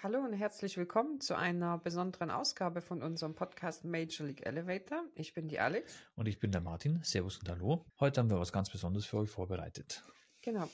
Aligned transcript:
Hallo 0.00 0.20
und 0.20 0.32
herzlich 0.32 0.76
willkommen 0.76 1.20
zu 1.20 1.36
einer 1.36 1.78
besonderen 1.78 2.30
Ausgabe 2.30 2.80
von 2.80 3.02
unserem 3.02 3.34
Podcast 3.34 3.84
Major 3.84 4.28
League 4.28 4.46
Elevator. 4.46 5.02
Ich 5.16 5.34
bin 5.34 5.48
die 5.48 5.58
Alex. 5.58 5.92
Und 6.14 6.28
ich 6.28 6.38
bin 6.38 6.52
der 6.52 6.60
Martin. 6.60 7.00
Servus 7.02 7.38
und 7.38 7.48
Hallo. 7.48 7.84
Heute 7.98 8.20
haben 8.20 8.30
wir 8.30 8.38
was 8.38 8.52
ganz 8.52 8.70
Besonderes 8.70 9.06
für 9.06 9.18
euch 9.18 9.30
vorbereitet. 9.30 10.04
Genau. 10.40 10.70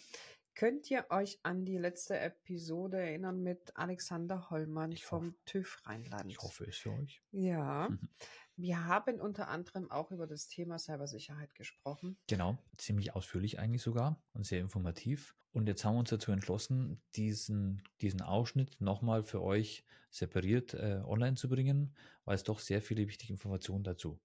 Könnt 0.55 0.91
ihr 0.91 1.07
euch 1.09 1.41
an 1.43 1.65
die 1.65 1.79
letzte 1.79 2.19
Episode 2.19 2.99
erinnern 2.99 3.43
mit 3.43 3.77
Alexander 3.77 4.51
Hollmann 4.51 4.93
Ich 4.93 5.05
vom 5.05 5.29
hoffe. 5.29 5.35
TÜV 5.47 5.79
Rheinland? 5.87 6.31
Ich 6.31 6.39
hoffe 6.39 6.65
es 6.67 6.77
für 6.77 6.93
euch. 6.93 7.23
Ja. 7.33 7.89
Mhm. 7.89 8.09
Wir 8.57 8.85
haben 8.85 9.21
unter 9.21 9.49
anderem 9.49 9.91
auch 9.91 10.13
über 10.13 10.29
das 10.29 10.47
Thema 10.47 10.79
Cybersicherheit 10.79 11.57
gesprochen. 11.57 12.17
Genau, 12.29 12.57
ziemlich 12.79 13.13
ausführlich 13.17 13.59
eigentlich 13.59 13.83
sogar 13.83 14.23
und 14.33 14.47
sehr 14.47 14.61
informativ. 14.61 15.35
Und 15.55 15.69
jetzt 15.69 15.85
haben 15.85 15.95
wir 15.95 16.01
uns 16.01 16.11
dazu 16.11 16.33
entschlossen, 16.33 17.01
diesen, 17.15 17.81
diesen 18.01 18.23
Ausschnitt 18.23 18.81
nochmal 18.81 19.23
für 19.23 19.41
euch 19.41 19.85
separiert 20.11 20.75
äh, 20.75 21.01
online 21.05 21.37
zu 21.37 21.49
bringen, 21.49 21.95
weil 22.25 22.35
es 22.35 22.43
doch 22.43 22.59
sehr 22.59 22.83
viele 22.83 23.07
wichtige 23.07 23.33
Informationen 23.33 23.85
dazu 23.85 24.21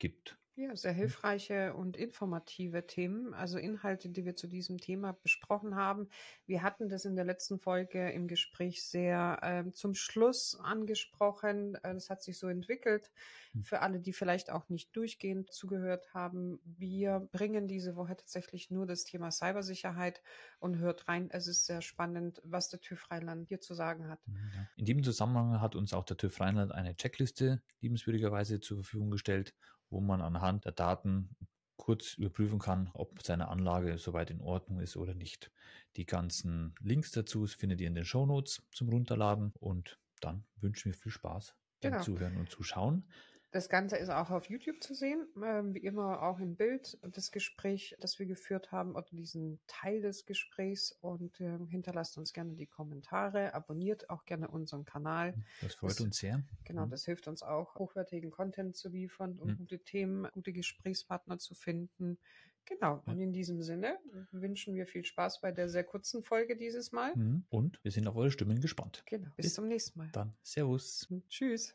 gibt. 0.00 0.36
Ja, 0.58 0.74
sehr 0.74 0.94
hilfreiche 0.94 1.74
und 1.74 1.98
informative 1.98 2.86
Themen, 2.86 3.34
also 3.34 3.58
Inhalte, 3.58 4.08
die 4.08 4.24
wir 4.24 4.36
zu 4.36 4.46
diesem 4.46 4.78
Thema 4.78 5.12
besprochen 5.12 5.76
haben. 5.76 6.08
Wir 6.46 6.62
hatten 6.62 6.88
das 6.88 7.04
in 7.04 7.14
der 7.14 7.26
letzten 7.26 7.58
Folge 7.58 8.10
im 8.10 8.26
Gespräch 8.26 8.82
sehr 8.82 9.38
ähm, 9.42 9.74
zum 9.74 9.94
Schluss 9.94 10.58
angesprochen. 10.58 11.74
Äh, 11.82 11.92
Das 11.92 12.08
hat 12.08 12.22
sich 12.22 12.38
so 12.38 12.48
entwickelt. 12.48 13.10
Hm. 13.52 13.64
Für 13.64 13.82
alle, 13.82 14.00
die 14.00 14.14
vielleicht 14.14 14.48
auch 14.50 14.70
nicht 14.70 14.96
durchgehend 14.96 15.52
zugehört 15.52 16.14
haben, 16.14 16.58
wir 16.64 17.28
bringen 17.32 17.68
diese 17.68 17.94
Woche 17.94 18.16
tatsächlich 18.16 18.70
nur 18.70 18.86
das 18.86 19.04
Thema 19.04 19.30
Cybersicherheit 19.30 20.22
und 20.58 20.78
hört 20.78 21.06
rein. 21.06 21.28
Es 21.30 21.48
ist 21.48 21.66
sehr 21.66 21.82
spannend, 21.82 22.40
was 22.44 22.70
der 22.70 22.80
TÜV 22.80 23.10
Rheinland 23.10 23.46
hier 23.48 23.60
zu 23.60 23.74
sagen 23.74 24.08
hat. 24.08 24.20
Ja. 24.26 24.66
In 24.76 24.86
diesem 24.86 25.04
Zusammenhang 25.04 25.60
hat 25.60 25.76
uns 25.76 25.92
auch 25.92 26.04
der 26.04 26.16
TÜV 26.16 26.40
Rheinland 26.40 26.72
eine 26.72 26.96
Checkliste 26.96 27.60
liebenswürdigerweise 27.82 28.58
zur 28.58 28.78
Verfügung 28.78 29.10
gestellt, 29.10 29.54
wo 29.90 30.00
man 30.00 30.20
anhand 30.20 30.64
der 30.64 30.72
Daten 30.72 31.36
kurz 31.76 32.14
überprüfen 32.14 32.58
kann, 32.58 32.90
ob 32.94 33.22
seine 33.22 33.48
Anlage 33.48 33.98
soweit 33.98 34.30
in 34.30 34.40
Ordnung 34.40 34.80
ist 34.80 34.96
oder 34.96 35.14
nicht. 35.14 35.52
Die 35.96 36.06
ganzen 36.06 36.74
Links 36.80 37.10
dazu 37.12 37.46
findet 37.46 37.80
ihr 37.80 37.86
in 37.88 37.94
den 37.94 38.04
Shownotes 38.04 38.62
zum 38.72 38.88
Runterladen 38.88 39.52
und 39.60 39.98
dann 40.20 40.44
wünschen 40.56 40.92
wir 40.92 40.98
viel 40.98 41.12
Spaß 41.12 41.54
beim 41.80 41.92
Genau. 41.92 42.04
Zuhören 42.04 42.36
und 42.36 42.50
Zuschauen. 42.50 43.08
Das 43.56 43.70
Ganze 43.70 43.96
ist 43.96 44.10
auch 44.10 44.28
auf 44.28 44.50
YouTube 44.50 44.82
zu 44.82 44.92
sehen, 44.94 45.26
ähm, 45.42 45.72
wie 45.72 45.78
immer 45.78 46.20
auch 46.20 46.40
im 46.40 46.56
Bild 46.56 46.98
das 47.00 47.30
Gespräch, 47.32 47.96
das 48.00 48.18
wir 48.18 48.26
geführt 48.26 48.70
haben 48.70 48.90
oder 48.94 49.06
diesen 49.12 49.60
Teil 49.66 50.02
des 50.02 50.26
Gesprächs 50.26 50.92
und 51.00 51.40
ähm, 51.40 51.66
hinterlasst 51.66 52.18
uns 52.18 52.34
gerne 52.34 52.52
die 52.52 52.66
Kommentare, 52.66 53.54
abonniert 53.54 54.10
auch 54.10 54.26
gerne 54.26 54.48
unseren 54.48 54.84
Kanal. 54.84 55.32
Das 55.62 55.74
freut 55.76 55.92
Das- 55.92 56.00
uns 56.02 56.18
sehr. 56.18 56.42
Genau, 56.64 56.84
Mhm. 56.84 56.90
das 56.90 57.06
hilft 57.06 57.28
uns 57.28 57.42
auch, 57.42 57.76
hochwertigen 57.76 58.30
Content 58.30 58.76
zu 58.76 58.90
liefern 58.90 59.38
und 59.38 59.52
Mhm. 59.52 59.56
gute 59.56 59.78
Themen, 59.78 60.28
gute 60.32 60.52
Gesprächspartner 60.52 61.38
zu 61.38 61.54
finden. 61.54 62.18
Genau, 62.66 63.00
und 63.06 63.18
in 63.20 63.32
diesem 63.32 63.62
Sinne 63.62 63.98
wünschen 64.32 64.74
wir 64.74 64.86
viel 64.86 65.06
Spaß 65.06 65.40
bei 65.40 65.50
der 65.50 65.70
sehr 65.70 65.84
kurzen 65.84 66.22
Folge 66.22 66.56
dieses 66.58 66.92
Mal. 66.92 67.16
Mhm. 67.16 67.46
Und 67.48 67.82
wir 67.82 67.90
sind 67.90 68.06
auf 68.06 68.16
eure 68.16 68.30
Stimmen 68.30 68.60
gespannt. 68.60 69.02
Genau, 69.06 69.28
bis 69.34 69.46
Bis 69.46 69.54
zum 69.54 69.66
nächsten 69.66 69.98
Mal. 69.98 70.10
Dann 70.12 70.34
Servus. 70.42 71.08
Tschüss. 71.30 71.74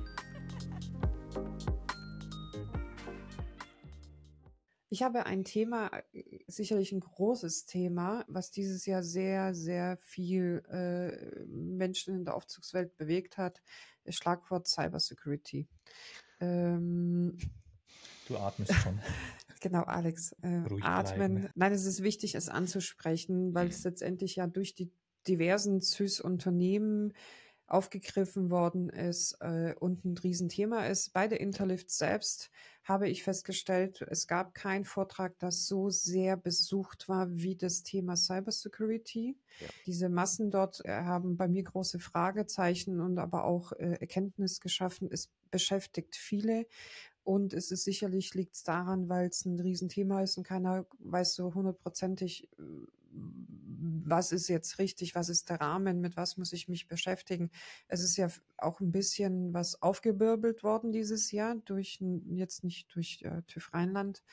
Ich 4.93 5.03
habe 5.03 5.25
ein 5.25 5.45
Thema, 5.45 5.89
äh, 6.11 6.39
sicherlich 6.47 6.91
ein 6.91 6.99
großes 6.99 7.65
Thema, 7.65 8.25
was 8.27 8.51
dieses 8.51 8.85
Jahr 8.85 9.03
sehr, 9.03 9.55
sehr 9.55 9.95
viel 10.01 10.61
äh, 10.69 11.45
Menschen 11.45 12.13
in 12.13 12.25
der 12.25 12.35
Aufzugswelt 12.35 12.97
bewegt 12.97 13.37
hat. 13.37 13.61
Das 14.03 14.15
Schlagwort 14.15 14.67
Cybersecurity. 14.67 15.69
Ähm, 16.41 17.37
Du 18.27 18.37
atmest 18.37 18.73
schon. 18.73 18.99
genau, 19.61 19.83
Alex, 19.83 20.33
äh, 20.41 20.57
Ruhig 20.69 20.83
atmen. 20.83 21.35
bleiben. 21.35 21.49
Nein, 21.55 21.71
es 21.71 21.85
ist 21.85 22.03
wichtig, 22.03 22.35
es 22.35 22.49
anzusprechen, 22.49 23.53
weil 23.53 23.69
es 23.69 23.85
letztendlich 23.85 24.35
ja 24.35 24.47
durch 24.47 24.75
die 24.75 24.91
diversen 25.25 25.79
CIS-Unternehmen 25.79 27.13
aufgegriffen 27.71 28.49
worden 28.49 28.89
ist 28.89 29.37
äh, 29.39 29.73
und 29.79 30.03
ein 30.03 30.17
Riesenthema 30.17 30.85
ist. 30.85 31.13
Bei 31.13 31.27
der 31.27 31.39
Interlift 31.39 31.89
selbst 31.89 32.51
habe 32.83 33.07
ich 33.07 33.23
festgestellt, 33.23 34.05
es 34.09 34.27
gab 34.27 34.53
keinen 34.53 34.85
Vortrag, 34.85 35.37
das 35.39 35.67
so 35.67 35.89
sehr 35.89 36.35
besucht 36.35 37.07
war 37.07 37.31
wie 37.31 37.55
das 37.55 37.83
Thema 37.83 38.15
Cybersecurity. 38.15 39.37
Ja. 39.59 39.67
Diese 39.85 40.09
Massen 40.09 40.51
dort 40.51 40.83
äh, 40.85 40.89
haben 40.89 41.37
bei 41.37 41.47
mir 41.47 41.63
große 41.63 41.99
Fragezeichen 41.99 42.99
und 42.99 43.17
aber 43.19 43.45
auch 43.45 43.71
äh, 43.73 43.97
Erkenntnis 43.99 44.59
geschaffen. 44.59 45.07
Es 45.11 45.29
beschäftigt 45.49 46.15
viele. 46.15 46.65
Und 47.23 47.53
es 47.53 47.71
ist 47.71 47.83
sicherlich 47.83 48.33
liegt 48.33 48.55
es 48.55 48.63
daran, 48.63 49.07
weil 49.07 49.27
es 49.27 49.45
ein 49.45 49.59
Riesenthema 49.59 50.23
ist 50.23 50.37
und 50.37 50.43
keiner 50.43 50.85
weiß 50.99 51.35
so 51.35 51.53
hundertprozentig, 51.53 52.49
äh, 52.57 52.61
was 53.81 54.31
ist 54.31 54.47
jetzt 54.47 54.79
richtig, 54.79 55.15
was 55.15 55.29
ist 55.29 55.49
der 55.49 55.59
Rahmen, 55.59 56.01
mit 56.01 56.17
was 56.17 56.37
muss 56.37 56.53
ich 56.53 56.67
mich 56.67 56.87
beschäftigen. 56.87 57.49
Es 57.87 58.03
ist 58.03 58.17
ja 58.17 58.29
auch 58.57 58.79
ein 58.79 58.91
bisschen 58.91 59.53
was 59.53 59.81
aufgewirbelt 59.81 60.63
worden 60.63 60.91
dieses 60.91 61.31
Jahr 61.31 61.55
durch 61.65 61.99
jetzt 62.29 62.63
nicht 62.63 62.93
durch 62.93 63.23
äh, 63.23 63.41
TÜV 63.47 63.73
Rheinland, 63.73 64.23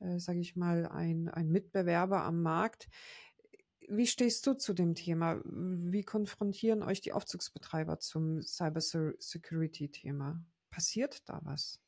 äh, 0.00 0.18
sage 0.18 0.40
ich 0.40 0.56
mal, 0.56 0.86
ein, 0.86 1.28
ein 1.28 1.48
Mitbewerber 1.48 2.24
am 2.24 2.42
Markt. 2.42 2.88
Wie 3.88 4.06
stehst 4.06 4.46
du 4.46 4.54
zu 4.54 4.74
dem 4.74 4.94
Thema? 4.94 5.40
Wie 5.44 6.04
konfrontieren 6.04 6.82
euch 6.82 7.00
die 7.00 7.12
Aufzugsbetreiber 7.12 7.98
zum 7.98 8.42
Cybersecurity-Thema? 8.42 10.44
Passiert 10.70 11.28
da 11.28 11.40
was? 11.42 11.80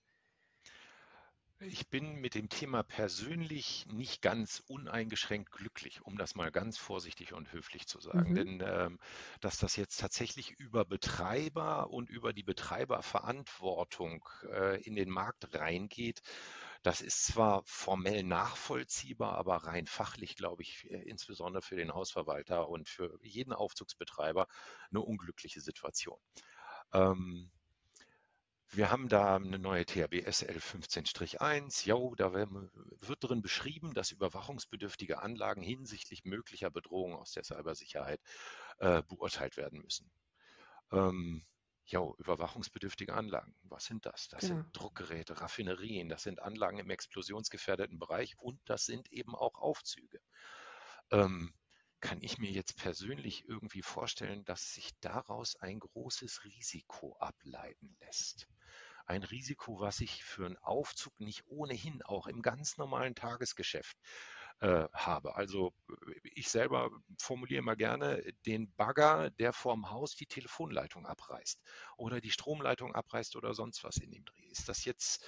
Ich 1.66 1.88
bin 1.88 2.16
mit 2.16 2.34
dem 2.34 2.48
Thema 2.48 2.82
persönlich 2.82 3.86
nicht 3.86 4.22
ganz 4.22 4.62
uneingeschränkt 4.66 5.52
glücklich, 5.52 6.02
um 6.02 6.16
das 6.16 6.34
mal 6.34 6.50
ganz 6.50 6.78
vorsichtig 6.78 7.32
und 7.32 7.52
höflich 7.52 7.86
zu 7.86 8.00
sagen. 8.00 8.30
Mhm. 8.30 8.34
Denn 8.34 8.62
ähm, 8.64 8.98
dass 9.40 9.58
das 9.58 9.76
jetzt 9.76 10.00
tatsächlich 10.00 10.52
über 10.58 10.84
Betreiber 10.84 11.90
und 11.90 12.08
über 12.08 12.32
die 12.32 12.42
Betreiberverantwortung 12.42 14.28
äh, 14.50 14.82
in 14.82 14.96
den 14.96 15.10
Markt 15.10 15.54
reingeht, 15.54 16.22
das 16.82 17.00
ist 17.00 17.26
zwar 17.26 17.62
formell 17.64 18.24
nachvollziehbar, 18.24 19.36
aber 19.38 19.56
rein 19.58 19.86
fachlich, 19.86 20.34
glaube 20.34 20.62
ich, 20.62 20.90
äh, 20.90 21.02
insbesondere 21.02 21.62
für 21.62 21.76
den 21.76 21.94
Hausverwalter 21.94 22.68
und 22.68 22.88
für 22.88 23.18
jeden 23.22 23.52
Aufzugsbetreiber 23.52 24.48
eine 24.90 25.00
unglückliche 25.00 25.60
Situation. 25.60 26.18
Ähm, 26.92 27.50
wir 28.72 28.90
haben 28.90 29.08
da 29.08 29.36
eine 29.36 29.58
neue 29.58 29.84
THB 29.84 30.24
SL 30.26 30.58
15-1. 30.60 31.86
Jo, 31.86 32.14
da 32.14 32.32
wird 32.32 33.22
drin 33.22 33.42
beschrieben, 33.42 33.92
dass 33.92 34.10
überwachungsbedürftige 34.10 35.20
Anlagen 35.20 35.62
hinsichtlich 35.62 36.24
möglicher 36.24 36.70
Bedrohungen 36.70 37.16
aus 37.16 37.32
der 37.32 37.44
Cybersicherheit 37.44 38.20
äh, 38.78 39.02
beurteilt 39.02 39.56
werden 39.58 39.80
müssen. 39.82 40.10
Ähm, 40.90 41.44
jo, 41.84 42.14
überwachungsbedürftige 42.18 43.14
Anlagen, 43.14 43.54
was 43.62 43.84
sind 43.84 44.06
das? 44.06 44.28
Das 44.28 44.40
Genau. 44.40 44.54
sind 44.62 44.68
Druckgeräte, 44.72 45.40
Raffinerien, 45.40 46.08
das 46.08 46.22
sind 46.22 46.40
Anlagen 46.40 46.78
im 46.78 46.90
explosionsgefährdeten 46.90 47.98
Bereich 47.98 48.38
und 48.38 48.60
das 48.64 48.86
sind 48.86 49.10
eben 49.12 49.34
auch 49.34 49.58
Aufzüge. 49.58 50.20
Ähm, 51.10 51.52
kann 52.02 52.20
ich 52.20 52.36
mir 52.36 52.50
jetzt 52.50 52.76
persönlich 52.76 53.48
irgendwie 53.48 53.80
vorstellen, 53.80 54.44
dass 54.44 54.74
sich 54.74 54.90
daraus 55.00 55.56
ein 55.56 55.78
großes 55.78 56.44
Risiko 56.44 57.16
ableiten 57.18 57.96
lässt. 58.00 58.48
Ein 59.06 59.22
Risiko, 59.22 59.80
was 59.80 60.00
ich 60.00 60.24
für 60.24 60.44
einen 60.44 60.58
Aufzug 60.58 61.18
nicht 61.20 61.44
ohnehin 61.46 62.02
auch 62.02 62.26
im 62.26 62.42
ganz 62.42 62.76
normalen 62.76 63.14
Tagesgeschäft 63.14 63.96
äh, 64.60 64.88
habe. 64.92 65.34
Also 65.36 65.74
äh, 65.88 66.20
ich 66.34 66.48
selber 66.48 66.90
formuliere 67.18 67.62
mal 67.62 67.76
gerne 67.76 68.22
den 68.46 68.72
Bagger, 68.74 69.30
der 69.30 69.52
vorm 69.52 69.90
Haus 69.90 70.14
die 70.14 70.26
Telefonleitung 70.26 71.06
abreißt 71.06 71.60
oder 71.96 72.20
die 72.20 72.30
Stromleitung 72.30 72.94
abreißt 72.94 73.36
oder 73.36 73.54
sonst 73.54 73.84
was 73.84 73.96
in 73.96 74.10
dem 74.10 74.24
Dreh. 74.24 74.46
Ist 74.46 74.68
das 74.68 74.84
jetzt 74.84 75.24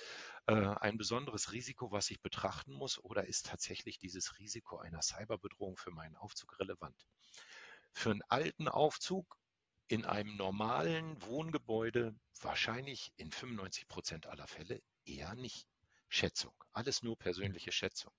äh, 0.46 0.54
ein 0.54 0.98
besonderes 0.98 1.52
Risiko, 1.52 1.90
was 1.90 2.10
ich 2.10 2.20
betrachten 2.22 2.72
muss 2.72 3.02
oder 3.02 3.26
ist 3.26 3.46
tatsächlich 3.46 3.98
dieses 3.98 4.38
Risiko 4.38 4.78
einer 4.78 5.02
Cyberbedrohung 5.02 5.76
für 5.76 5.90
meinen 5.90 6.16
Aufzug 6.16 6.58
relevant? 6.60 7.06
Für 7.92 8.10
einen 8.10 8.22
alten 8.28 8.68
Aufzug 8.68 9.38
in 9.88 10.04
einem 10.04 10.36
normalen 10.36 11.20
Wohngebäude 11.22 12.14
wahrscheinlich 12.40 13.12
in 13.16 13.30
95 13.30 13.86
Prozent 13.86 14.26
aller 14.26 14.46
Fälle 14.46 14.82
eher 15.04 15.34
nicht. 15.34 15.66
Schätzung, 16.08 16.54
alles 16.72 17.02
nur 17.02 17.18
persönliche 17.18 17.72
Schätzung. 17.72 18.12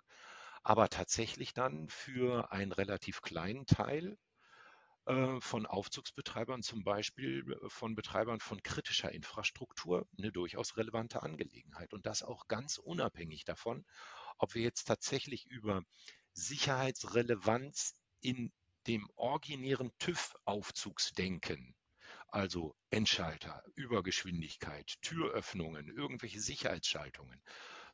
Aber 0.65 0.89
tatsächlich 0.89 1.53
dann 1.53 1.87
für 1.89 2.51
einen 2.51 2.71
relativ 2.71 3.21
kleinen 3.21 3.67
Teil 3.67 4.17
äh, 5.05 5.39
von 5.39 5.67
Aufzugsbetreibern, 5.67 6.63
zum 6.63 6.83
Beispiel 6.83 7.45
äh, 7.51 7.69
von 7.69 7.93
Betreibern 7.93 8.39
von 8.39 8.63
kritischer 8.63 9.11
Infrastruktur, 9.11 10.07
eine 10.17 10.31
durchaus 10.31 10.75
relevante 10.75 11.21
Angelegenheit. 11.21 11.93
Und 11.93 12.07
das 12.07 12.23
auch 12.23 12.47
ganz 12.47 12.79
unabhängig 12.79 13.45
davon, 13.45 13.85
ob 14.39 14.55
wir 14.55 14.63
jetzt 14.63 14.85
tatsächlich 14.85 15.45
über 15.45 15.83
Sicherheitsrelevanz 16.33 17.93
in 18.21 18.51
dem 18.87 19.07
originären 19.13 19.91
TÜV-Aufzugsdenken, 19.99 21.75
also 22.27 22.75
Endschalter, 22.89 23.61
Übergeschwindigkeit, 23.75 24.95
Türöffnungen, 25.03 25.89
irgendwelche 25.89 26.41
Sicherheitsschaltungen, 26.41 27.39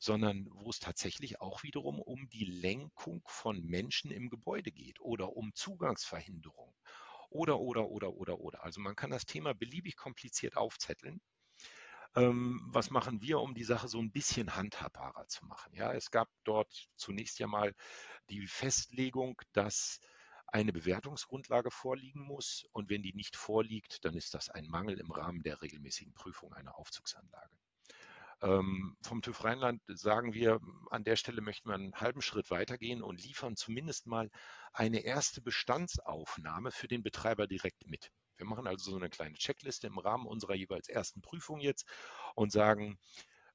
sondern 0.02 0.48
wo 0.50 0.72
es 0.72 0.80
tatsächlich 0.80 1.42
auch 1.42 1.62
wiederum 1.62 2.00
um 2.00 2.28
die 2.30 2.46
Lenkung 2.46 3.22
von 3.28 3.64
Menschen 3.64 4.10
im 4.10 4.32
Gebäude 4.32 4.72
geht 4.72 5.00
oder 5.00 5.38
um 5.38 5.54
Zugangsverhinderung 5.54 6.74
oder, 7.30 7.60
oder, 7.60 7.88
oder, 7.88 8.12
oder, 8.16 8.40
oder. 8.40 8.64
Also 8.64 8.82
man 8.82 8.96
kann 8.96 9.12
das 9.12 9.28
Thema 9.28 9.54
beliebig 9.54 9.96
kompliziert 9.96 10.58
aufzetteln. 10.58 11.22
Ähm, 12.16 12.62
was 12.66 12.90
machen 12.90 13.22
wir, 13.22 13.40
um 13.42 13.54
die 13.54 13.64
Sache 13.64 13.88
so 13.88 14.00
ein 14.00 14.12
bisschen 14.12 14.56
handhabbarer 14.56 15.28
zu 15.28 15.46
machen? 15.46 15.72
Ja, 15.76 15.94
es 15.94 16.10
gab 16.10 16.30
dort 16.46 16.90
zunächst 16.96 17.38
ja 17.38 17.46
mal 17.46 17.76
die 18.32 18.48
Festlegung, 18.48 19.40
dass 19.54 20.00
eine 20.48 20.74
Bewertungsgrundlage 20.74 21.70
vorliegen 21.70 22.22
muss. 22.22 22.66
Und 22.72 22.90
wenn 22.90 23.04
die 23.04 23.14
nicht 23.14 23.36
vorliegt, 23.36 24.04
dann 24.04 24.16
ist 24.16 24.34
das 24.34 24.50
ein 24.50 24.66
Mangel 24.66 25.00
im 25.00 25.12
Rahmen 25.12 25.44
der 25.44 25.62
regelmäßigen 25.62 26.16
Prüfung 26.16 26.54
einer 26.54 26.76
Aufzugsanlage. 26.80 27.56
Ähm, 28.42 28.98
vom 29.02 29.22
TÜV 29.22 29.44
Rheinland 29.44 29.82
sagen 29.88 30.34
wir, 30.34 30.60
an 30.90 31.04
der 31.04 31.16
Stelle 31.16 31.42
möchten 31.42 31.70
wir 31.70 31.76
einen 31.76 31.94
halben 31.96 32.22
Schritt 32.22 32.50
weitergehen 32.50 33.04
und 33.04 33.22
liefern 33.22 33.56
zumindest 33.56 34.08
mal 34.08 34.32
eine 34.74 35.02
erste 35.02 35.42
Bestandsaufnahme 35.42 36.72
für 36.72 36.88
den 36.88 37.04
Betreiber 37.04 37.46
direkt 37.46 37.86
mit. 37.86 38.12
Wir 38.38 38.48
machen 38.48 38.66
also 38.66 38.92
so 38.92 38.98
eine 38.98 39.10
kleine 39.10 39.38
Checkliste 39.38 39.86
im 39.86 40.00
Rahmen 40.00 40.26
unserer 40.26 40.56
jeweils 40.56 40.90
ersten 40.90 41.22
Prüfung 41.22 41.60
jetzt 41.60 41.88
und 42.34 42.52
sagen, 42.52 42.98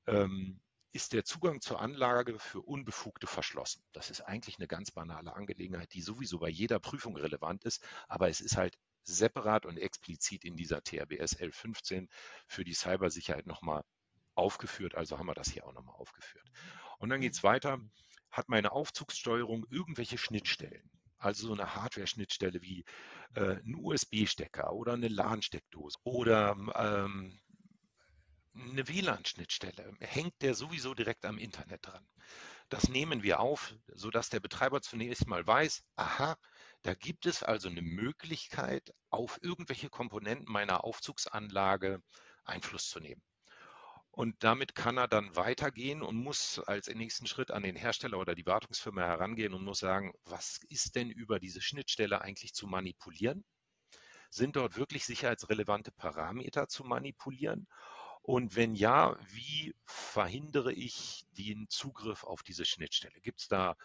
ähm, 0.07 0.61
ist 0.93 1.13
der 1.13 1.25
Zugang 1.25 1.61
zur 1.61 1.81
Anlage 1.81 2.39
für 2.39 2.61
Unbefugte 2.61 3.27
verschlossen. 3.27 3.83
Das 3.93 4.11
ist 4.11 4.21
eigentlich 4.21 4.59
eine 4.59 4.69
ganz 4.69 4.93
banale 4.93 5.35
Angelegenheit, 5.35 5.93
die 5.93 6.01
sowieso 6.01 6.39
bei 6.39 6.49
jeder 6.49 6.79
Prüfung 6.79 7.17
relevant 7.17 7.65
ist, 7.65 7.85
aber 8.09 8.29
es 8.29 8.41
ist 8.41 8.57
halt 8.57 8.79
separat 9.03 9.67
und 9.67 9.77
explizit 9.77 10.45
in 10.45 10.57
dieser 10.57 10.83
TRBS 10.83 11.39
L15 11.39 12.09
für 12.47 12.65
die 12.65 12.75
Cybersicherheit 12.75 13.47
nochmal 13.47 13.83
aufgeführt, 14.37 14.95
also 14.95 15.19
haben 15.19 15.27
wir 15.27 15.35
das 15.35 15.51
hier 15.51 15.67
auch 15.67 15.73
nochmal 15.73 15.97
aufgeführt. 15.97 16.49
Und 16.99 17.09
dann 17.09 17.21
geht 17.21 17.35
es 17.35 17.43
weiter, 17.43 17.81
hat 18.31 18.49
meine 18.49 18.73
Aufzugssteuerung 18.73 19.67
irgendwelche 19.71 20.19
Schnittstellen, 20.19 20.91
also 21.19 21.49
so 21.49 21.53
eine 21.55 21.75
Hardware-Schnittstelle 21.75 22.63
wie 22.63 22.85
äh, 23.35 23.57
ein 23.57 23.75
USB-Stecker 23.75 24.73
oder 24.73 24.95
eine 24.95 25.09
LAN-Steckdose 25.09 25.99
oder 26.05 26.57
ähm, 26.75 27.39
eine 28.55 28.89
WLAN-Schnittstelle, 28.89 29.95
hängt 30.01 30.41
der 30.43 30.55
sowieso 30.55 30.95
direkt 30.95 31.25
am 31.25 31.39
Internet 31.39 31.87
dran. 31.87 32.07
Das 32.69 32.89
nehmen 32.89 33.23
wir 33.23 33.41
auf, 33.41 33.75
sodass 33.89 34.29
der 34.29 34.41
Betreiber 34.41 34.81
zunächst 34.81 35.27
mal 35.27 35.47
weiß, 35.47 35.85
aha, 35.97 36.37
da 36.83 36.95
gibt 36.95 37.27
es 37.27 37.43
also 37.43 37.69
eine 37.69 37.83
Möglichkeit, 37.83 38.93
auf 39.11 39.39
irgendwelche 39.43 39.89
Komponenten 39.89 40.51
meiner 40.51 40.85
Aufzugsanlage 40.85 42.03
Einfluss 42.45 42.89
zu 42.89 43.01
nehmen. 43.01 43.23
Und 44.17 44.43
damit 44.43 44.75
kann 44.75 44.97
er 44.97 45.09
dann 45.09 45.37
weitergehen 45.37 46.01
und 46.01 46.17
muss 46.17 46.59
als 46.59 46.89
nächsten 46.89 47.27
Schritt 47.27 47.51
an 47.51 47.63
den 47.63 47.77
Hersteller 47.77 48.19
oder 48.19 48.35
die 48.35 48.47
Wartungsfirma 48.47 49.03
herangehen 49.03 49.53
und 49.53 49.63
muss 49.63 49.81
sagen, 49.81 50.15
was 50.25 50.59
ist 50.71 50.95
denn 50.97 51.11
über 51.11 51.39
diese 51.39 51.61
Schnittstelle 51.61 52.23
eigentlich 52.23 52.55
zu 52.55 52.67
manipulieren? 52.67 53.45
Sind 54.31 54.57
dort 54.57 54.79
wirklich 54.79 55.05
sicherheitsrelevante 55.05 55.93
Parameter 55.93 56.67
zu 56.67 56.83
manipulieren? 56.85 57.69
Und 58.23 58.57
wenn 58.57 58.75
ja, 58.75 59.19
wie 59.33 59.75
verhindere 59.85 60.73
ich 60.73 61.27
den 61.33 61.67
Zugriff 61.69 62.25
auf 62.25 62.43
diese 62.43 62.65
Schnittstelle? 62.65 63.21
Gibt 63.21 63.41
es 63.41 63.49
da 63.49 63.77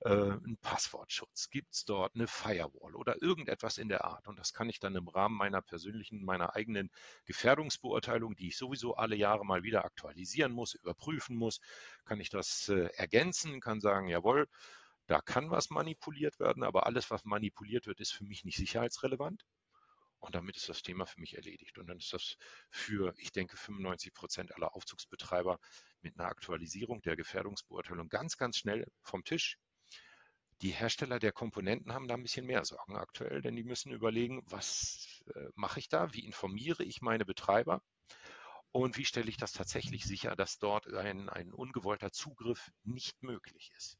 äh, 0.00 0.10
einen 0.10 0.58
Passwortschutz? 0.58 1.50
Gibt 1.50 1.74
es 1.74 1.84
dort 1.84 2.14
eine 2.14 2.26
Firewall 2.26 2.94
oder 2.94 3.20
irgendetwas 3.22 3.78
in 3.78 3.88
der 3.88 4.04
Art? 4.04 4.28
Und 4.28 4.38
das 4.38 4.52
kann 4.52 4.68
ich 4.68 4.80
dann 4.80 4.94
im 4.94 5.08
Rahmen 5.08 5.36
meiner 5.36 5.62
persönlichen, 5.62 6.24
meiner 6.24 6.54
eigenen 6.54 6.90
Gefährdungsbeurteilung, 7.24 8.34
die 8.36 8.48
ich 8.48 8.56
sowieso 8.56 8.94
alle 8.94 9.16
Jahre 9.16 9.44
mal 9.44 9.62
wieder 9.62 9.84
aktualisieren 9.84 10.52
muss, 10.52 10.74
überprüfen 10.74 11.36
muss, 11.36 11.60
kann 12.04 12.20
ich 12.20 12.30
das 12.30 12.68
äh, 12.68 12.88
ergänzen, 12.94 13.60
kann 13.60 13.80
sagen, 13.80 14.08
jawohl, 14.08 14.48
da 15.06 15.20
kann 15.22 15.50
was 15.50 15.70
manipuliert 15.70 16.38
werden, 16.38 16.62
aber 16.62 16.86
alles, 16.86 17.10
was 17.10 17.24
manipuliert 17.24 17.86
wird, 17.86 18.00
ist 18.00 18.12
für 18.12 18.24
mich 18.24 18.44
nicht 18.44 18.58
sicherheitsrelevant. 18.58 19.44
Und 20.20 20.34
damit 20.34 20.56
ist 20.56 20.68
das 20.68 20.82
Thema 20.82 21.06
für 21.06 21.20
mich 21.20 21.36
erledigt. 21.36 21.78
Und 21.78 21.86
dann 21.86 21.98
ist 21.98 22.12
das 22.12 22.36
für, 22.70 23.14
ich 23.18 23.32
denke, 23.32 23.56
95 23.56 24.12
Prozent 24.12 24.54
aller 24.54 24.74
Aufzugsbetreiber 24.74 25.58
mit 26.02 26.18
einer 26.18 26.28
Aktualisierung 26.28 27.02
der 27.02 27.16
Gefährdungsbeurteilung 27.16 28.08
ganz, 28.08 28.36
ganz 28.36 28.58
schnell 28.58 28.86
vom 29.02 29.24
Tisch. 29.24 29.58
Die 30.62 30.70
Hersteller 30.70 31.20
der 31.20 31.32
Komponenten 31.32 31.92
haben 31.92 32.08
da 32.08 32.14
ein 32.14 32.22
bisschen 32.22 32.46
mehr 32.46 32.64
Sorgen 32.64 32.96
aktuell, 32.96 33.42
denn 33.42 33.54
die 33.54 33.62
müssen 33.62 33.92
überlegen, 33.92 34.42
was 34.46 35.22
äh, 35.34 35.48
mache 35.54 35.78
ich 35.78 35.88
da, 35.88 36.12
wie 36.14 36.24
informiere 36.24 36.82
ich 36.82 37.00
meine 37.00 37.24
Betreiber 37.24 37.80
und 38.72 38.96
wie 38.96 39.04
stelle 39.04 39.28
ich 39.28 39.36
das 39.36 39.52
tatsächlich 39.52 40.04
sicher, 40.04 40.34
dass 40.34 40.58
dort 40.58 40.92
ein, 40.92 41.28
ein 41.28 41.52
ungewollter 41.52 42.10
Zugriff 42.10 42.70
nicht 42.82 43.22
möglich 43.22 43.70
ist. 43.76 43.98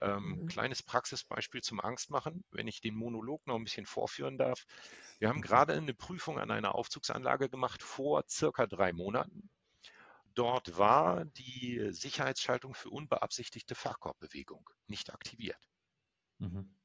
Ähm, 0.00 0.40
mhm. 0.40 0.46
Kleines 0.48 0.82
Praxisbeispiel 0.82 1.62
zum 1.62 1.80
Angstmachen, 1.80 2.44
wenn 2.50 2.68
ich 2.68 2.80
den 2.80 2.94
Monolog 2.94 3.46
noch 3.46 3.54
ein 3.54 3.64
bisschen 3.64 3.86
vorführen 3.86 4.36
darf. 4.36 4.66
Wir 5.18 5.28
haben 5.28 5.38
mhm. 5.38 5.42
gerade 5.42 5.72
eine 5.72 5.94
Prüfung 5.94 6.38
an 6.38 6.50
einer 6.50 6.74
Aufzugsanlage 6.74 7.48
gemacht 7.48 7.82
vor 7.82 8.24
circa 8.28 8.66
drei 8.66 8.92
Monaten. 8.92 9.48
Dort 10.34 10.76
war 10.76 11.24
die 11.24 11.88
Sicherheitsschaltung 11.92 12.74
für 12.74 12.90
unbeabsichtigte 12.90 13.74
Fahrkorbbewegung 13.74 14.68
nicht 14.86 15.10
aktiviert. 15.14 15.58
Mhm. 16.38 16.76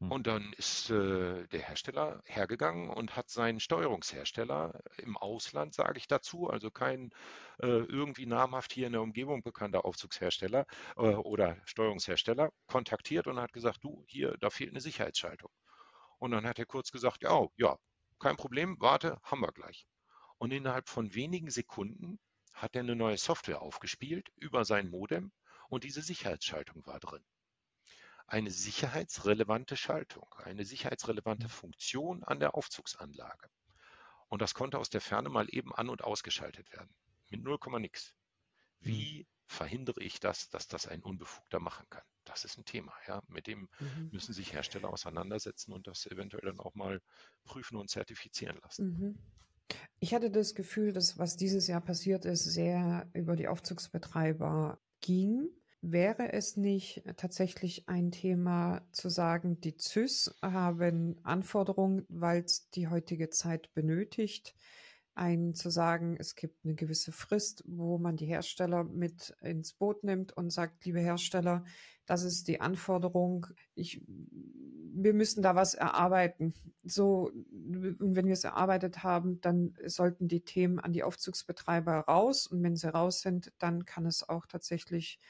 Hm. 0.00 0.10
Und 0.10 0.26
dann 0.26 0.52
ist 0.54 0.90
äh, 0.90 1.46
der 1.48 1.60
Hersteller 1.60 2.22
hergegangen 2.24 2.88
und 2.88 3.16
hat 3.16 3.28
seinen 3.28 3.60
Steuerungshersteller 3.60 4.80
im 4.96 5.16
Ausland, 5.16 5.74
sage 5.74 5.98
ich 5.98 6.06
dazu, 6.06 6.48
also 6.48 6.70
kein 6.70 7.10
äh, 7.58 7.66
irgendwie 7.66 8.26
namhaft 8.26 8.72
hier 8.72 8.86
in 8.86 8.94
der 8.94 9.02
Umgebung 9.02 9.42
bekannter 9.42 9.84
Aufzugshersteller 9.84 10.66
äh, 10.96 11.00
oder 11.00 11.58
Steuerungshersteller, 11.66 12.50
kontaktiert 12.66 13.26
und 13.26 13.38
hat 13.38 13.52
gesagt, 13.52 13.84
du, 13.84 14.04
hier, 14.06 14.36
da 14.40 14.48
fehlt 14.48 14.70
eine 14.70 14.80
Sicherheitsschaltung. 14.80 15.50
Und 16.18 16.32
dann 16.32 16.46
hat 16.46 16.58
er 16.58 16.66
kurz 16.66 16.90
gesagt, 16.90 17.22
ja, 17.22 17.46
ja, 17.56 17.76
kein 18.18 18.36
Problem, 18.36 18.76
warte, 18.80 19.18
haben 19.22 19.40
wir 19.42 19.52
gleich. 19.52 19.86
Und 20.38 20.52
innerhalb 20.52 20.88
von 20.88 21.14
wenigen 21.14 21.50
Sekunden 21.50 22.18
hat 22.54 22.74
er 22.74 22.80
eine 22.82 22.96
neue 22.96 23.18
Software 23.18 23.60
aufgespielt 23.60 24.28
über 24.36 24.64
sein 24.64 24.88
Modem 24.88 25.32
und 25.68 25.84
diese 25.84 26.02
Sicherheitsschaltung 26.02 26.86
war 26.86 27.00
drin 27.00 27.22
eine 28.30 28.50
sicherheitsrelevante 28.50 29.76
Schaltung, 29.76 30.28
eine 30.44 30.64
sicherheitsrelevante 30.64 31.46
mhm. 31.46 31.50
Funktion 31.50 32.24
an 32.24 32.38
der 32.38 32.54
Aufzugsanlage. 32.54 33.48
Und 34.28 34.40
das 34.40 34.54
konnte 34.54 34.78
aus 34.78 34.88
der 34.88 35.00
Ferne 35.00 35.28
mal 35.28 35.48
eben 35.50 35.74
an- 35.74 35.88
und 35.88 36.04
ausgeschaltet 36.04 36.70
werden. 36.72 36.94
Mit 37.28 37.42
0, 37.42 37.58
nix. 37.80 38.14
Wie 38.78 39.22
mhm. 39.22 39.26
verhindere 39.46 40.02
ich 40.02 40.20
das, 40.20 40.48
dass 40.48 40.68
das 40.68 40.86
ein 40.86 41.02
Unbefugter 41.02 41.58
machen 41.58 41.86
kann? 41.90 42.04
Das 42.24 42.44
ist 42.44 42.56
ein 42.56 42.64
Thema. 42.64 42.94
Ja? 43.08 43.20
Mit 43.26 43.48
dem 43.48 43.68
mhm. 43.80 44.10
müssen 44.12 44.32
sich 44.32 44.52
Hersteller 44.52 44.90
auseinandersetzen 44.90 45.72
und 45.72 45.88
das 45.88 46.06
eventuell 46.06 46.44
dann 46.44 46.60
auch 46.60 46.74
mal 46.76 47.02
prüfen 47.42 47.76
und 47.76 47.90
zertifizieren 47.90 48.58
lassen. 48.62 48.86
Mhm. 48.86 49.18
Ich 49.98 50.14
hatte 50.14 50.30
das 50.30 50.54
Gefühl, 50.54 50.92
dass 50.92 51.18
was 51.18 51.36
dieses 51.36 51.66
Jahr 51.66 51.80
passiert 51.80 52.24
ist, 52.24 52.44
sehr 52.44 53.10
über 53.12 53.34
die 53.34 53.48
Aufzugsbetreiber 53.48 54.80
ging 55.00 55.48
Wäre 55.82 56.32
es 56.34 56.58
nicht 56.58 57.02
tatsächlich 57.16 57.88
ein 57.88 58.10
Thema 58.12 58.82
zu 58.92 59.08
sagen, 59.08 59.60
die 59.62 59.76
ZÜS 59.76 60.34
haben 60.42 61.18
Anforderungen, 61.22 62.04
weil 62.10 62.42
es 62.44 62.68
die 62.70 62.88
heutige 62.88 63.30
Zeit 63.30 63.72
benötigt, 63.72 64.54
ein 65.14 65.54
zu 65.54 65.70
sagen, 65.70 66.16
es 66.18 66.34
gibt 66.34 66.64
eine 66.64 66.74
gewisse 66.74 67.12
Frist, 67.12 67.64
wo 67.66 67.98
man 67.98 68.16
die 68.16 68.26
Hersteller 68.26 68.84
mit 68.84 69.34
ins 69.40 69.72
Boot 69.72 70.04
nimmt 70.04 70.36
und 70.36 70.50
sagt, 70.50 70.84
liebe 70.84 71.00
Hersteller, 71.00 71.64
das 72.04 72.24
ist 72.24 72.48
die 72.48 72.60
Anforderung. 72.60 73.46
Ich, 73.74 74.02
wir 74.06 75.14
müssen 75.14 75.42
da 75.42 75.54
was 75.54 75.74
erarbeiten. 75.74 76.54
So, 76.82 77.30
und 77.30 78.16
wenn 78.16 78.26
wir 78.26 78.32
es 78.32 78.44
erarbeitet 78.44 79.02
haben, 79.02 79.40
dann 79.40 79.74
sollten 79.86 80.28
die 80.28 80.40
Themen 80.40 80.78
an 80.78 80.92
die 80.92 81.02
Aufzugsbetreiber 81.02 82.00
raus. 82.00 82.46
Und 82.46 82.62
wenn 82.62 82.76
sie 82.76 82.92
raus 82.92 83.20
sind, 83.20 83.52
dann 83.58 83.84
kann 83.84 84.06
es 84.06 84.28
auch 84.28 84.46
tatsächlich 84.46 85.20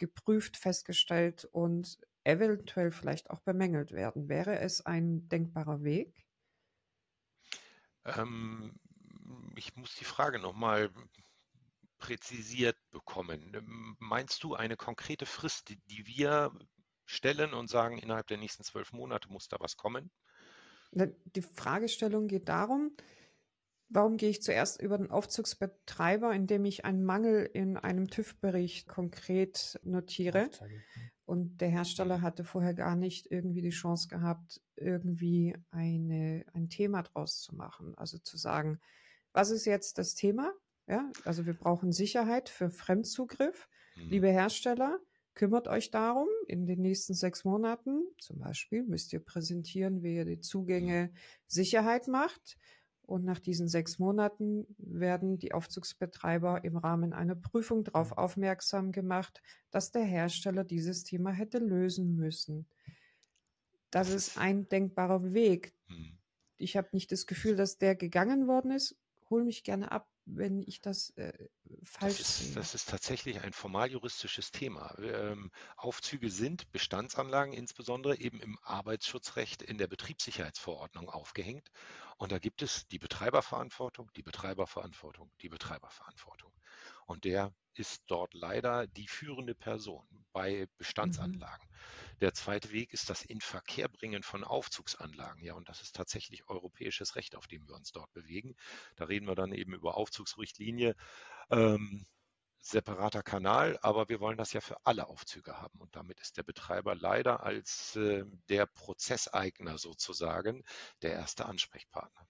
geprüft, 0.00 0.56
festgestellt 0.56 1.44
und 1.44 1.98
eventuell 2.24 2.90
vielleicht 2.90 3.30
auch 3.30 3.40
bemängelt 3.40 3.92
werden. 3.92 4.28
Wäre 4.28 4.58
es 4.58 4.84
ein 4.84 5.28
denkbarer 5.28 5.84
Weg? 5.84 6.26
Ähm, 8.04 8.74
ich 9.54 9.76
muss 9.76 9.94
die 9.94 10.04
Frage 10.04 10.40
nochmal 10.40 10.90
präzisiert 11.98 12.76
bekommen. 12.90 13.94
Meinst 13.98 14.42
du 14.42 14.54
eine 14.54 14.76
konkrete 14.76 15.26
Frist, 15.26 15.68
die, 15.68 15.76
die 15.86 16.06
wir 16.06 16.50
stellen 17.04 17.52
und 17.52 17.68
sagen, 17.68 17.98
innerhalb 17.98 18.26
der 18.26 18.38
nächsten 18.38 18.64
zwölf 18.64 18.92
Monate 18.92 19.28
muss 19.28 19.48
da 19.48 19.58
was 19.60 19.76
kommen? 19.76 20.10
Die 20.92 21.42
Fragestellung 21.42 22.26
geht 22.26 22.48
darum, 22.48 22.96
warum 23.90 24.16
gehe 24.16 24.30
ich 24.30 24.42
zuerst 24.42 24.80
über 24.80 24.96
den 24.96 25.10
Aufzugsbetreiber, 25.10 26.32
indem 26.32 26.64
ich 26.64 26.84
einen 26.84 27.04
Mangel 27.04 27.44
in 27.52 27.76
einem 27.76 28.08
TÜV-Bericht 28.08 28.88
konkret 28.88 29.78
notiere. 29.82 30.46
Aufzeige. 30.46 30.82
Und 31.26 31.60
der 31.60 31.68
Hersteller 31.68 32.18
mhm. 32.18 32.22
hatte 32.22 32.44
vorher 32.44 32.74
gar 32.74 32.96
nicht 32.96 33.30
irgendwie 33.30 33.62
die 33.62 33.70
Chance 33.70 34.08
gehabt, 34.08 34.60
irgendwie 34.74 35.56
eine, 35.70 36.44
ein 36.54 36.68
Thema 36.68 37.02
draus 37.02 37.40
zu 37.40 37.54
machen. 37.54 37.94
Also 37.96 38.18
zu 38.18 38.36
sagen, 38.36 38.80
was 39.32 39.50
ist 39.50 39.64
jetzt 39.64 39.98
das 39.98 40.14
Thema? 40.14 40.52
Ja, 40.88 41.08
also 41.24 41.46
wir 41.46 41.54
brauchen 41.54 41.92
Sicherheit 41.92 42.48
für 42.48 42.68
Fremdzugriff. 42.68 43.68
Mhm. 43.94 44.10
Liebe 44.10 44.28
Hersteller, 44.28 44.98
kümmert 45.34 45.68
euch 45.68 45.92
darum. 45.92 46.26
In 46.48 46.66
den 46.66 46.80
nächsten 46.80 47.14
sechs 47.14 47.44
Monaten 47.44 48.02
zum 48.18 48.40
Beispiel 48.40 48.82
müsst 48.82 49.12
ihr 49.12 49.20
präsentieren, 49.20 50.02
wie 50.02 50.16
ihr 50.16 50.24
die 50.24 50.40
Zugänge 50.40 51.12
Sicherheit 51.46 52.08
macht. 52.08 52.58
Und 53.10 53.24
nach 53.24 53.40
diesen 53.40 53.66
sechs 53.66 53.98
Monaten 53.98 54.68
werden 54.78 55.36
die 55.36 55.52
Aufzugsbetreiber 55.52 56.62
im 56.62 56.76
Rahmen 56.76 57.12
einer 57.12 57.34
Prüfung 57.34 57.82
darauf 57.82 58.12
aufmerksam 58.12 58.92
gemacht, 58.92 59.42
dass 59.72 59.90
der 59.90 60.04
Hersteller 60.04 60.62
dieses 60.62 61.02
Thema 61.02 61.32
hätte 61.32 61.58
lösen 61.58 62.14
müssen. 62.14 62.68
Das 63.90 64.10
ist 64.10 64.38
ein 64.38 64.68
denkbarer 64.68 65.32
Weg. 65.32 65.74
Hm. 65.88 66.18
Ich 66.56 66.76
habe 66.76 66.90
nicht 66.92 67.10
das 67.10 67.26
Gefühl, 67.26 67.56
dass 67.56 67.78
der 67.78 67.96
gegangen 67.96 68.46
worden 68.46 68.70
ist. 68.70 68.96
Hol 69.28 69.42
mich 69.42 69.64
gerne 69.64 69.90
ab, 69.90 70.08
wenn 70.26 70.62
ich 70.62 70.80
das 70.80 71.10
äh, 71.16 71.32
falsch 71.82 72.18
das 72.18 72.20
ist, 72.20 72.38
sehe. 72.38 72.54
Das 72.54 72.74
ist 72.74 72.88
tatsächlich 72.88 73.40
ein 73.40 73.52
formaljuristisches 73.52 74.52
Thema. 74.52 74.94
Ähm, 74.98 75.50
Aufzüge 75.76 76.30
sind 76.30 76.70
Bestandsanlagen 76.72 77.52
insbesondere 77.52 78.18
eben 78.18 78.40
im 78.40 78.58
Arbeitsschutzrecht 78.62 79.62
in 79.62 79.78
der 79.78 79.86
Betriebssicherheitsverordnung 79.86 81.08
aufgehängt. 81.08 81.70
Und 82.18 82.32
da 82.32 82.38
gibt 82.38 82.62
es 82.62 82.86
die 82.88 82.98
Betreiberverantwortung, 82.98 84.10
die 84.14 84.22
Betreiberverantwortung, 84.22 85.30
die 85.40 85.48
Betreiberverantwortung. 85.48 86.52
Und 87.06 87.24
der 87.24 87.52
ist 87.74 88.02
dort 88.06 88.34
leider 88.34 88.86
die 88.86 89.08
führende 89.08 89.54
Person 89.54 90.06
bei 90.32 90.68
Bestandsanlagen. 90.76 91.68
Mhm. 91.68 92.09
Der 92.20 92.34
zweite 92.34 92.70
Weg 92.72 92.92
ist 92.92 93.08
das 93.08 93.24
Inverkehrbringen 93.24 94.22
von 94.22 94.44
Aufzugsanlagen. 94.44 95.42
Ja, 95.42 95.54
und 95.54 95.68
das 95.68 95.80
ist 95.80 95.96
tatsächlich 95.96 96.48
europäisches 96.48 97.16
Recht, 97.16 97.34
auf 97.34 97.46
dem 97.46 97.66
wir 97.66 97.74
uns 97.74 97.92
dort 97.92 98.12
bewegen. 98.12 98.56
Da 98.96 99.04
reden 99.04 99.26
wir 99.26 99.34
dann 99.34 99.52
eben 99.52 99.74
über 99.74 99.96
Aufzugsrichtlinie. 99.96 100.94
Ähm, 101.50 102.06
separater 102.62 103.22
Kanal, 103.22 103.78
aber 103.82 104.08
wir 104.08 104.20
wollen 104.20 104.36
das 104.36 104.52
ja 104.52 104.60
für 104.60 104.76
alle 104.84 105.08
Aufzüge 105.08 105.58
haben. 105.58 105.80
Und 105.80 105.96
damit 105.96 106.20
ist 106.20 106.36
der 106.36 106.42
Betreiber 106.42 106.94
leider 106.94 107.42
als 107.42 107.96
äh, 107.96 108.24
der 108.48 108.66
Prozesseigner 108.66 109.78
sozusagen 109.78 110.62
der 111.02 111.12
erste 111.12 111.46
Ansprechpartner. 111.46 112.26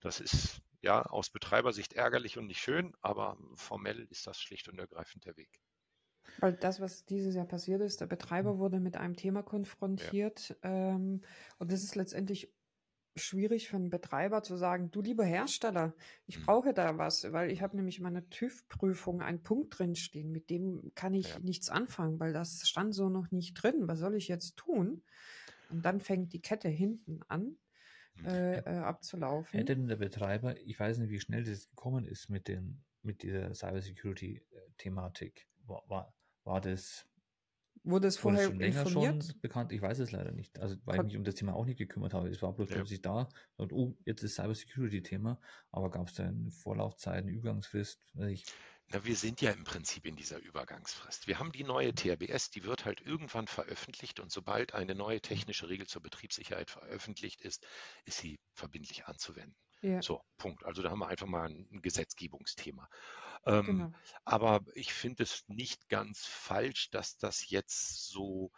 Das 0.00 0.18
ist 0.18 0.60
ja 0.80 1.02
aus 1.02 1.30
Betreibersicht 1.30 1.92
ärgerlich 1.92 2.38
und 2.38 2.46
nicht 2.46 2.60
schön, 2.60 2.92
aber 3.02 3.38
formell 3.54 4.00
ist 4.10 4.26
das 4.26 4.40
schlicht 4.40 4.68
und 4.68 4.80
ergreifend 4.80 5.24
der 5.24 5.36
Weg. 5.36 5.60
Weil 6.38 6.54
das, 6.54 6.80
was 6.80 7.04
dieses 7.04 7.34
Jahr 7.34 7.46
passiert 7.46 7.80
ist, 7.80 8.00
der 8.00 8.06
Betreiber 8.06 8.52
hm. 8.52 8.58
wurde 8.58 8.80
mit 8.80 8.96
einem 8.96 9.16
Thema 9.16 9.42
konfrontiert 9.42 10.56
ja. 10.62 10.94
ähm, 10.94 11.20
und 11.58 11.72
das 11.72 11.82
ist 11.82 11.94
letztendlich 11.94 12.52
schwierig 13.16 13.68
für 13.68 13.76
einen 13.76 13.90
Betreiber 13.90 14.42
zu 14.42 14.56
sagen, 14.56 14.90
du 14.90 15.02
lieber 15.02 15.24
Hersteller, 15.24 15.94
ich 16.26 16.38
mhm. 16.38 16.44
brauche 16.44 16.72
da 16.72 16.96
was, 16.98 17.30
weil 17.32 17.50
ich 17.50 17.62
habe 17.62 17.76
nämlich 17.76 17.98
in 17.98 18.04
meiner 18.04 18.28
TÜV-Prüfung 18.30 19.20
einen 19.20 19.42
Punkt 19.42 19.78
drinstehen, 19.78 20.30
mit 20.30 20.50
dem 20.50 20.92
kann 20.94 21.14
ich 21.14 21.28
ja. 21.28 21.38
nichts 21.40 21.68
anfangen, 21.68 22.18
weil 22.20 22.32
das 22.32 22.66
stand 22.66 22.94
so 22.94 23.08
noch 23.08 23.30
nicht 23.30 23.54
drin. 23.54 23.86
Was 23.86 23.98
soll 23.98 24.14
ich 24.14 24.28
jetzt 24.28 24.56
tun? 24.56 25.02
Und 25.70 25.84
dann 25.84 26.00
fängt 26.00 26.32
die 26.32 26.40
Kette 26.40 26.68
hinten 26.68 27.20
an. 27.28 27.56
Mhm. 28.14 28.26
Äh, 28.26 28.58
äh, 28.58 28.78
abzulaufen. 28.78 29.58
Hätte 29.58 29.74
denn 29.74 29.88
der 29.88 29.96
Betreiber, 29.96 30.58
ich 30.60 30.78
weiß 30.78 30.98
nicht, 30.98 31.10
wie 31.10 31.20
schnell 31.20 31.44
das 31.44 31.70
gekommen 31.70 32.04
ist 32.04 32.28
mit, 32.28 32.46
den, 32.46 32.84
mit 33.02 33.22
dieser 33.22 33.54
Cybersecurity-Thematik, 33.54 35.48
war, 35.66 35.82
war, 35.88 36.14
war 36.44 36.60
das 36.60 37.06
Wurde 37.84 38.06
es 38.06 38.16
vorher 38.16 38.46
schon 38.46 38.60
länger 38.60 38.82
informiert? 38.82 39.24
schon 39.24 39.40
bekannt? 39.40 39.72
Ich 39.72 39.82
weiß 39.82 39.98
es 39.98 40.12
leider 40.12 40.30
nicht. 40.30 40.58
Also, 40.60 40.76
weil 40.84 40.98
Hat 40.98 41.06
ich 41.06 41.12
mich 41.12 41.16
um 41.16 41.24
das 41.24 41.34
Thema 41.34 41.54
auch 41.54 41.64
nicht 41.64 41.78
gekümmert 41.78 42.14
habe. 42.14 42.28
Es 42.28 42.40
war 42.40 42.52
bloß 42.52 42.68
ja. 42.68 42.76
plötzlich 42.76 43.02
da 43.02 43.28
und 43.56 43.72
oh, 43.72 43.96
jetzt 44.04 44.22
ist 44.22 44.36
Cybersecurity-Thema. 44.36 45.40
Aber 45.70 45.90
gab 45.90 46.06
es 46.06 46.14
da 46.14 46.24
eine 46.24 46.50
Vorlaufzeit, 46.52 47.24
eine 47.24 47.32
Übergangsfrist? 47.32 48.00
Ich, 48.28 48.44
na, 48.92 49.04
wir 49.04 49.16
sind 49.16 49.40
ja 49.40 49.50
im 49.50 49.64
Prinzip 49.64 50.06
in 50.06 50.14
dieser 50.14 50.38
Übergangsfrist. 50.38 51.26
Wir 51.26 51.40
haben 51.40 51.50
die 51.50 51.64
neue 51.64 51.92
THBS, 51.92 52.50
die 52.50 52.62
wird 52.64 52.84
halt 52.84 53.00
irgendwann 53.00 53.48
veröffentlicht 53.48 54.20
und 54.20 54.30
sobald 54.30 54.74
eine 54.74 54.94
neue 54.94 55.20
technische 55.20 55.68
Regel 55.68 55.86
zur 55.86 56.02
Betriebssicherheit 56.02 56.70
veröffentlicht 56.70 57.40
ist, 57.40 57.66
ist 58.04 58.18
sie 58.18 58.38
verbindlich 58.52 59.06
anzuwenden. 59.06 59.56
Ja. 59.80 60.00
So, 60.02 60.22
Punkt. 60.38 60.64
Also 60.64 60.82
da 60.82 60.90
haben 60.90 61.00
wir 61.00 61.08
einfach 61.08 61.26
mal 61.26 61.48
ein 61.48 61.82
Gesetzgebungsthema. 61.82 62.88
Ähm, 63.44 63.66
genau. 63.66 63.92
Aber 64.24 64.60
ich 64.74 64.92
finde 64.92 65.24
es 65.24 65.44
nicht 65.48 65.88
ganz 65.88 66.24
falsch, 66.26 66.90
dass 66.90 67.16
das 67.16 67.48
jetzt 67.50 68.08
so 68.08 68.52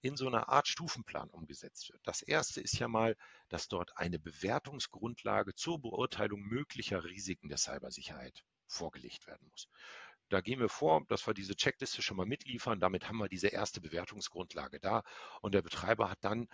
in 0.00 0.16
so 0.16 0.26
einer 0.26 0.48
Art 0.48 0.68
Stufenplan 0.68 1.28
umgesetzt 1.28 1.90
wird. 1.92 2.00
Das 2.04 2.22
erste 2.22 2.60
ist 2.60 2.78
ja 2.78 2.88
mal, 2.88 3.16
dass 3.48 3.68
dort 3.68 3.96
eine 3.96 4.18
Bewertungsgrundlage 4.18 5.54
zur 5.54 5.80
Beurteilung 5.80 6.40
möglicher 6.40 7.04
Risiken 7.04 7.48
der 7.48 7.58
Cybersicherheit 7.58 8.44
vorgelegt 8.66 9.26
werden 9.26 9.46
muss. 9.50 9.68
Da 10.30 10.40
gehen 10.40 10.60
wir 10.60 10.68
vor, 10.68 11.04
dass 11.08 11.26
wir 11.26 11.34
diese 11.34 11.56
Checkliste 11.56 12.02
schon 12.02 12.16
mal 12.16 12.24
mitliefern. 12.24 12.78
Damit 12.78 13.08
haben 13.08 13.18
wir 13.18 13.28
diese 13.28 13.48
erste 13.48 13.80
Bewertungsgrundlage 13.80 14.78
da. 14.78 15.02
Und 15.42 15.54
der 15.54 15.62
Betreiber 15.62 16.08
hat 16.08 16.18
dann 16.22 16.48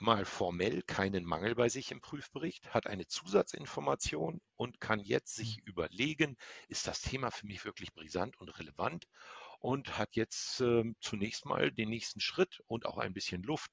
mal 0.00 0.24
formell 0.24 0.82
keinen 0.82 1.24
Mangel 1.24 1.54
bei 1.54 1.68
sich 1.68 1.90
im 1.90 2.00
Prüfbericht, 2.00 2.72
hat 2.72 2.86
eine 2.86 3.06
Zusatzinformation 3.06 4.40
und 4.56 4.80
kann 4.80 5.00
jetzt 5.00 5.34
sich 5.34 5.58
mhm. 5.58 5.62
überlegen, 5.66 6.36
ist 6.68 6.86
das 6.86 7.00
Thema 7.00 7.30
für 7.30 7.46
mich 7.46 7.64
wirklich 7.64 7.92
brisant 7.92 8.38
und 8.38 8.48
relevant 8.58 9.06
und 9.60 9.98
hat 9.98 10.16
jetzt 10.16 10.60
äh, 10.60 10.84
zunächst 11.00 11.44
mal 11.44 11.70
den 11.70 11.90
nächsten 11.90 12.20
Schritt 12.20 12.60
und 12.66 12.86
auch 12.86 12.98
ein 12.98 13.12
bisschen 13.12 13.42
Luft, 13.42 13.70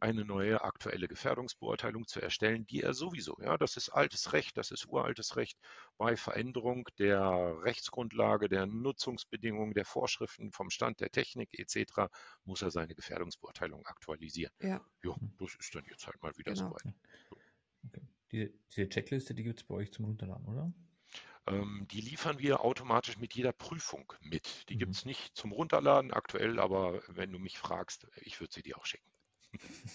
eine 0.00 0.24
neue 0.24 0.62
aktuelle 0.62 1.08
Gefährdungsbeurteilung 1.08 2.06
zu 2.06 2.20
erstellen, 2.20 2.66
die 2.66 2.82
er 2.82 2.94
sowieso, 2.94 3.36
ja, 3.40 3.56
das 3.58 3.76
ist 3.76 3.90
altes 3.90 4.32
Recht, 4.32 4.56
das 4.56 4.70
ist 4.70 4.86
uraltes 4.86 5.36
Recht, 5.36 5.58
bei 5.98 6.16
Veränderung 6.16 6.88
der 6.98 7.56
Rechtsgrundlage, 7.62 8.48
der 8.48 8.66
Nutzungsbedingungen, 8.66 9.74
der 9.74 9.84
Vorschriften 9.84 10.52
vom 10.52 10.70
Stand 10.70 11.00
der 11.00 11.10
Technik 11.10 11.58
etc. 11.58 12.10
muss 12.44 12.62
er 12.62 12.70
seine 12.70 12.94
Gefährdungsbeurteilung 12.94 13.86
aktualisieren. 13.86 14.52
Ja. 14.60 14.80
ja 15.04 15.14
das 15.38 15.54
ist 15.58 15.74
dann 15.74 15.84
jetzt 15.90 16.06
halt 16.06 16.22
mal 16.22 16.36
wieder 16.36 16.54
genau. 16.54 16.68
soweit. 16.68 16.94
Okay. 17.86 18.02
Diese, 18.32 18.52
diese 18.70 18.88
Checkliste, 18.88 19.34
die 19.34 19.42
gibt 19.42 19.60
es 19.60 19.66
bei 19.66 19.74
euch 19.74 19.92
zum 19.92 20.04
Runterladen, 20.06 20.46
oder? 20.46 20.72
Ähm, 21.46 21.86
die 21.90 22.00
liefern 22.00 22.38
wir 22.38 22.60
automatisch 22.64 23.18
mit 23.18 23.34
jeder 23.34 23.52
Prüfung 23.52 24.12
mit. 24.20 24.68
Die 24.68 24.74
mhm. 24.74 24.78
gibt 24.78 24.94
es 24.94 25.04
nicht 25.04 25.36
zum 25.36 25.52
Runterladen 25.52 26.12
aktuell, 26.12 26.58
aber 26.58 27.02
wenn 27.08 27.32
du 27.32 27.38
mich 27.38 27.58
fragst, 27.58 28.06
ich 28.16 28.40
würde 28.40 28.52
sie 28.52 28.62
dir 28.62 28.78
auch 28.78 28.86
schicken. 28.86 29.10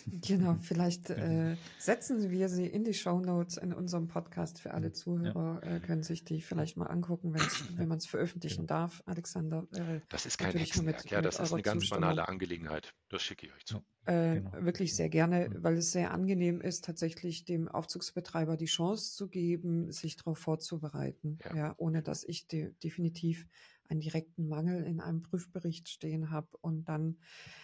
Genau, 0.08 0.56
vielleicht 0.62 1.10
äh, 1.10 1.56
setzen 1.80 2.30
wir 2.30 2.50
sie 2.50 2.66
in 2.66 2.84
die 2.84 2.94
Show 2.94 3.20
Notes 3.20 3.58
in 3.58 3.74
unserem 3.74 4.08
Podcast 4.08 4.60
für 4.60 4.74
alle 4.74 4.92
Zuhörer, 4.92 5.62
ja. 5.64 5.76
äh, 5.76 5.80
können 5.80 6.04
sich 6.04 6.24
die 6.24 6.42
vielleicht 6.42 6.78
mal 6.78 6.88
angucken, 6.88 7.34
wenn 7.34 7.88
man 7.88 7.98
es 7.98 8.06
veröffentlichen 8.06 8.68
genau. 8.68 8.80
darf. 8.80 9.04
Alexander. 9.06 9.68
Äh, 9.74 10.02
das 10.10 10.26
ist 10.26 10.38
kein 10.38 10.52
Hexenwerk, 10.52 11.04
mit, 11.04 11.12
ja, 11.12 11.22
das 11.22 11.40
ist 11.40 11.54
eine 11.54 11.62
ganz 11.62 11.90
banale 11.90 12.28
Angelegenheit. 12.28 12.94
Das 13.10 13.22
schicke 13.22 13.48
ich 13.48 13.54
euch 13.54 13.66
zu. 13.66 13.84
Äh, 14.06 14.36
genau. 14.36 14.52
Wirklich 14.60 14.96
sehr 14.96 15.10
gerne, 15.10 15.50
mhm. 15.50 15.64
weil 15.64 15.78
es 15.78 15.92
sehr 15.92 16.12
angenehm 16.12 16.62
ist, 16.62 16.86
tatsächlich 16.86 17.46
dem 17.46 17.68
Aufzugsbetreiber 17.68 18.58
die 18.58 18.66
Chance 18.66 19.16
zu 19.16 19.28
geben, 19.28 19.92
sich 19.92 20.18
darauf 20.18 20.38
vorzubereiten, 20.38 21.40
ja. 21.44 21.56
ja 21.56 21.76
ohne 21.78 22.04
dass 22.04 22.24
ich 22.24 22.48
de 22.48 22.74
definitiv 22.84 23.48
einen 23.89 24.00
direkten 24.00 24.48
Mangel 24.48 24.84
in 24.84 25.00
einem 25.00 25.22
Prüfbericht 25.22 25.89
stehen 25.89 26.32
habe 26.32 26.48
und 26.62 26.86
dann 26.86 27.18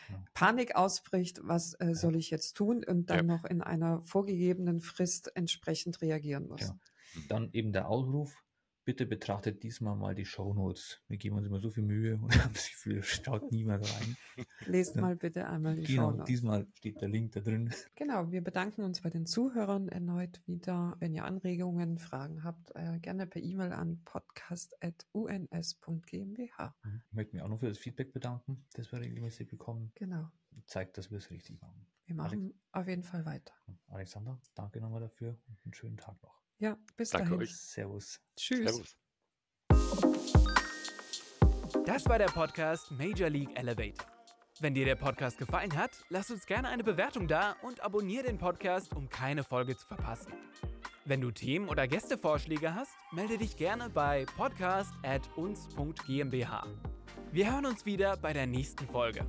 ja. 0.10 0.24
Panik 0.34 0.76
ausbricht, 0.76 1.42
was 1.44 1.74
äh, 1.80 1.94
soll 1.94 2.16
ich 2.16 2.30
jetzt 2.30 2.54
tun 2.54 2.84
und 2.84 3.10
dann 3.10 3.26
noch 3.26 3.46
in 3.46 3.62
einer 3.62 4.02
vorgegebenen 4.02 4.82
Frist 4.82 5.36
entsprechend 5.36 6.02
reagieren 6.02 6.48
muss. 6.48 6.74
Dann 7.28 7.50
eben 7.52 7.74
der 7.74 7.88
Aufruf, 7.88 8.44
bitte 8.84 9.06
betrachtet 9.06 9.64
diesmal 9.64 9.96
mal 9.96 10.16
die 10.16 10.26
Shownotes. 10.26 11.02
Wir 11.08 11.18
geben 11.18 11.38
uns 11.38 11.48
immer 11.48 11.60
so 11.60 11.70
viel 11.70 11.84
Mühe 11.84 12.16
und 12.22 12.44
haben 12.44 12.54
das 12.54 12.70
Gefühl, 12.70 13.04
schaut 13.04 13.52
niemand 13.52 13.86
rein. 13.94 14.18
Lest 14.66 14.96
mal 14.96 15.16
bitte 15.16 15.48
einmal 15.48 15.76
die 15.76 15.84
genau, 15.84 16.10
Shownotes. 16.10 16.28
Diesmal 16.28 16.68
steht 16.74 17.02
der 17.02 17.10
Link 17.10 17.34
da 17.34 17.42
drin. 17.42 17.72
Genau, 17.96 18.32
wir 18.32 18.44
bedanken 18.44 18.84
uns 18.84 19.02
bei 19.02 19.10
den 19.10 19.26
Zuhörern 19.26 19.90
erneut 19.90 20.42
wieder. 20.46 20.96
Wenn 21.00 21.14
ihr 21.14 21.26
Anregungen, 21.26 21.98
Fragen 21.98 22.44
habt, 22.44 22.72
äh, 22.76 23.00
gerne 23.00 23.28
per 23.28 23.42
E-Mail 23.42 23.74
an 23.74 24.02
podcast.uns.gmbh. 24.06 26.74
Mhm. 26.84 27.02
Ich 27.08 27.14
möchte 27.14 27.36
mich 27.36 27.44
auch 27.44 27.50
noch 27.50 27.60
für 27.60 27.70
das 27.70 27.78
Feedback 27.78 28.14
bedanken, 28.14 28.66
das 28.74 28.92
wir 28.92 29.00
regelmäßig 29.00 29.48
bekommen. 29.48 29.92
Genau. 29.96 30.30
Zeigt, 30.66 30.98
dass 30.98 31.12
wir 31.12 31.18
es 31.18 31.32
richtig 31.32 31.62
machen. 31.62 31.88
Wir 32.06 32.16
machen 32.16 32.42
Alex 32.42 32.56
auf 32.74 32.88
jeden 32.88 33.04
Fall 33.04 33.26
weiter. 33.26 33.54
Alexander, 33.88 34.40
danke 34.54 34.82
nochmal 34.82 35.02
dafür 35.02 35.38
und 35.48 35.58
einen 35.64 35.74
schönen 35.74 35.98
Tag 35.98 36.22
noch. 36.22 36.41
Ja, 36.62 36.78
bis 36.96 37.10
Danke 37.10 37.30
dahin. 37.30 37.42
Euch. 37.42 37.58
Servus. 37.58 38.22
Tschüss. 38.38 38.70
Servus. 38.70 38.96
Das 41.88 42.06
war 42.06 42.20
der 42.20 42.28
Podcast 42.28 42.92
Major 42.92 43.32
League 43.32 43.58
Elevator. 43.58 44.06
Wenn 44.60 44.76
dir 44.76 44.86
der 44.86 44.96
Podcast 44.96 45.40
gefallen 45.40 45.76
hat, 45.76 45.90
lass 46.10 46.30
uns 46.30 46.46
gerne 46.46 46.68
eine 46.68 46.84
Bewertung 46.84 47.28
da 47.28 47.56
und 47.64 47.80
abonniere 47.80 48.26
den 48.26 48.38
Podcast, 48.38 48.96
um 48.96 49.10
keine 49.10 49.44
Folge 49.44 49.76
zu 49.76 49.88
verpassen. 49.88 50.34
Wenn 51.04 51.20
du 51.20 51.32
Themen 51.32 51.68
oder 51.68 51.88
Gästevorschläge 51.88 52.76
hast, 52.76 52.92
melde 53.12 53.40
dich 53.40 53.58
gerne 53.58 53.90
bei 53.90 54.28
podcast@uns.gmbh. 54.38 56.64
Wir 57.32 57.52
hören 57.52 57.66
uns 57.66 57.88
wieder 57.88 58.18
bei 58.18 58.34
der 58.34 58.46
nächsten 58.46 58.86
Folge. 58.86 59.26